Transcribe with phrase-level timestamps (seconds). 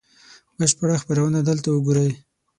[0.57, 2.09] بشپړه خپرونه دلته وګورئ